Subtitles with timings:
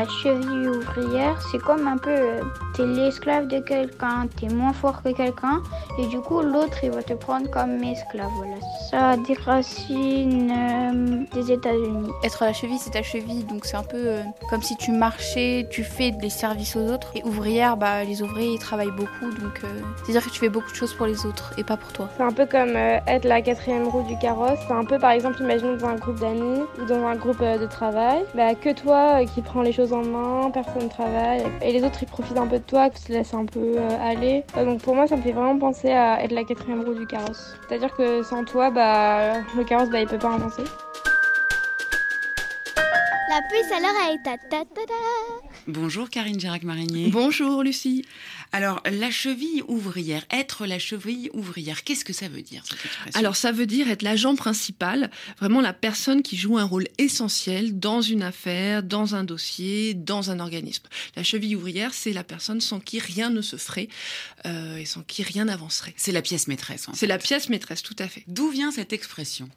[0.00, 2.40] la cheville ouvrière, c'est comme un peu, euh,
[2.74, 5.60] t'es l'esclave de quelqu'un, t'es moins fort que quelqu'un,
[5.98, 8.30] et du coup l'autre il va te prendre comme esclave.
[8.36, 8.56] Voilà.
[8.90, 12.10] Ça a des racines euh, des États-Unis.
[12.24, 14.90] Être à la cheville, c'est ta cheville, donc c'est un peu euh, comme si tu
[14.90, 17.12] marchais, tu fais des services aux autres.
[17.14, 19.68] Et ouvrière, bah les ouvriers ils travaillent beaucoup, donc euh,
[20.02, 22.08] c'est-à-dire que tu fais beaucoup de choses pour les autres et pas pour toi.
[22.16, 24.58] C'est un peu comme euh, être la quatrième roue du carrosse.
[24.66, 27.58] C'est un peu par exemple, imaginons dans un groupe d'amis ou dans un groupe euh,
[27.58, 31.42] de travail, bah, que toi euh, qui prends les choses en main, personne ne travaille
[31.62, 33.88] et les autres ils profitent un peu de toi, qui se laissent un peu euh,
[34.00, 34.44] aller.
[34.56, 37.06] Euh, donc pour moi, ça me fait vraiment penser à être la quatrième roue du
[37.06, 37.54] carrosse.
[37.68, 40.62] C'est-à-dire que sans toi, bah, le carrosse bah, il peut pas avancer.
[43.40, 44.92] La puce à l'oreille, ta ta ta ta.
[45.66, 47.08] Bonjour Karine Girac-Marinier.
[47.08, 48.04] Bonjour Lucie.
[48.52, 53.18] Alors, la cheville ouvrière, être la cheville ouvrière, qu'est-ce que ça veut dire cette expression?
[53.18, 57.78] Alors ça veut dire être l'agent principal, vraiment la personne qui joue un rôle essentiel
[57.78, 60.82] dans une affaire, dans un dossier, dans un organisme.
[61.14, 63.88] La cheville ouvrière, c'est la personne sans qui rien ne se ferait
[64.46, 65.94] euh, et sans qui rien n'avancerait.
[65.96, 66.86] c'est la pièce maîtresse.
[66.92, 68.24] C'est la pièce maîtresse, tout à fait.
[68.26, 69.48] D'où vient cette expression?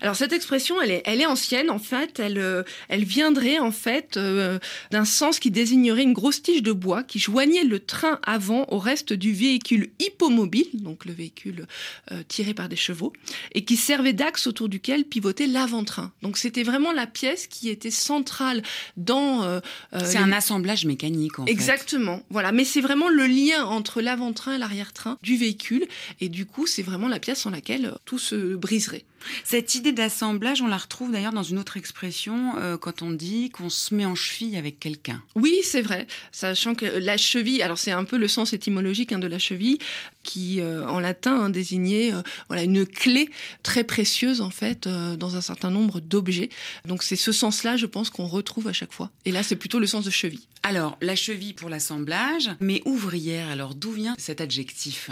[0.00, 2.18] Alors cette expression, elle est, elle est ancienne en fait.
[2.18, 4.58] Elle, euh, elle viendrait en fait euh,
[4.90, 8.78] d'un sens qui désignerait une grosse tige de bois qui joignait le train avant au
[8.78, 11.66] reste du véhicule hippomobile, donc le véhicule
[12.12, 13.12] euh, tiré par des chevaux,
[13.54, 16.10] et qui servait d'axe autour duquel pivotait l'avant-train.
[16.22, 18.62] Donc c'était vraiment la pièce qui était centrale
[18.96, 19.42] dans.
[19.44, 19.60] euh,
[19.98, 21.52] C'est les- un assemblage mécanique en fait.
[21.52, 22.52] Exactement, voilà.
[22.52, 25.86] Mais c'est vraiment le lien entre l'avant-train et l'arrière-train du véhicule,
[26.20, 29.04] et du coup c'est vraiment la pièce en laquelle tout se briserait.
[29.44, 33.50] Cette idée d'assemblage, on la retrouve d'ailleurs dans une autre expression euh, quand on dit
[33.50, 35.22] qu'on se met en cheville avec quelqu'un.
[35.34, 36.06] Oui, c'est vrai.
[36.32, 39.78] Sachant que la cheville, alors c'est un peu le sens étymologique hein, de la cheville,
[40.22, 43.30] qui euh, en latin hein, désignait euh, voilà une clé
[43.62, 46.50] très précieuse en fait dans un certain nombre d'objets.
[46.86, 49.10] Donc c'est ce sens-là, je pense, qu'on retrouve à chaque fois.
[49.24, 50.46] Et là, c'est plutôt le sens de cheville.
[50.62, 55.10] Alors, la cheville pour l'assemblage, mais ouvrière, alors d'où vient cet adjectif?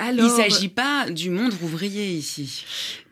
[0.00, 2.64] Alors, Il ne s'agit pas du monde ouvrier ici.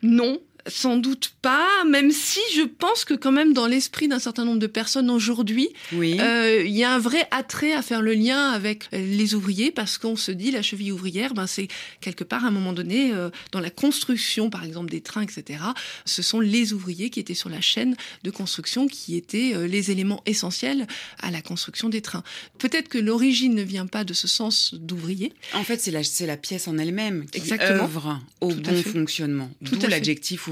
[0.02, 4.44] Non, sans doute pas, même si je pense que quand même dans l'esprit d'un certain
[4.44, 6.16] nombre de personnes aujourd'hui, Oui.
[6.20, 9.70] euh, il y a un vrai attrait à faire le lien avec euh, les ouvriers
[9.70, 11.68] parce qu'on se dit la cheville ouvrière, ben c'est
[12.00, 15.60] quelque part à un moment donné euh, dans la construction, par exemple des trains, etc.
[16.04, 19.90] Ce sont les ouvriers qui étaient sur la chaîne de construction qui étaient euh, les
[19.90, 20.86] éléments essentiels
[21.20, 22.22] à la construction des trains.
[22.58, 25.32] Peut-être que l'origine ne vient pas de ce sens d'ouvrier.
[25.54, 25.90] En fait, c'est
[26.26, 27.84] la, pièce en elle-même qui Exactement.
[27.84, 29.50] œuvre au Tout bon fonctionnement.
[29.64, 30.00] Tout D'où à fait.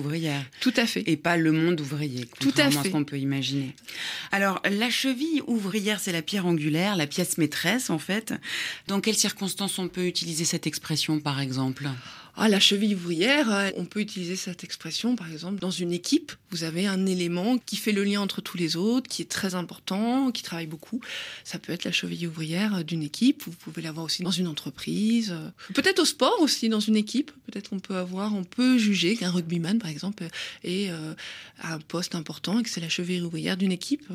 [0.06, 0.42] Ouvrière.
[0.60, 1.02] Tout à fait.
[1.06, 2.88] Et pas le monde ouvrier, Tout à contrairement à, fait.
[2.88, 3.74] ce qu'on peut imaginer.
[4.32, 8.32] Alors, la cheville ouvrière, c'est la pierre angulaire, la pièce maîtresse, en fait.
[8.86, 11.88] Dans quelles circonstances on peut utiliser cette expression, par exemple?
[12.38, 16.32] Ah, la cheville ouvrière, euh, on peut utiliser cette expression, par exemple, dans une équipe.
[16.50, 19.54] Vous avez un élément qui fait le lien entre tous les autres, qui est très
[19.54, 21.00] important, qui travaille beaucoup.
[21.44, 23.42] Ça peut être la cheville ouvrière d'une équipe.
[23.46, 25.30] Vous pouvez l'avoir aussi dans une entreprise.
[25.32, 27.30] euh, Peut-être au sport aussi, dans une équipe.
[27.50, 30.24] Peut-être on peut avoir, on peut juger qu'un rugbyman, par exemple,
[30.62, 31.14] est euh,
[31.62, 34.06] à un poste important et que c'est la cheville ouvrière d'une équipe.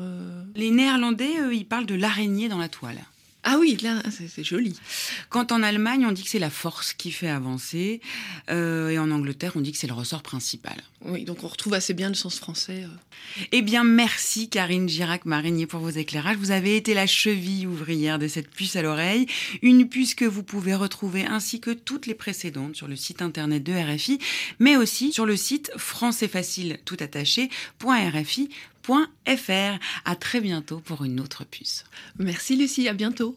[0.54, 2.98] Les Néerlandais, eux, ils parlent de l'araignée dans la toile.
[3.44, 4.78] Ah oui, là, c'est joli.
[5.28, 8.00] Quand en Allemagne, on dit que c'est la force qui fait avancer,
[8.50, 10.76] euh, et en Angleterre, on dit que c'est le ressort principal.
[11.04, 12.84] Oui, donc on retrouve assez bien le sens français.
[12.84, 13.44] euh.
[13.50, 16.36] Eh bien, merci Karine Girac-Marinier pour vos éclairages.
[16.36, 19.26] Vous avez été la cheville ouvrière de cette puce à l'oreille,
[19.62, 23.64] une puce que vous pouvez retrouver ainsi que toutes les précédentes sur le site internet
[23.64, 24.18] de RFI,
[24.60, 29.78] mais aussi sur le site françaisfacile tout attaché.rfi.fr.
[30.04, 31.84] À très bientôt pour une autre puce.
[32.18, 33.30] Merci Lucie, à bientôt.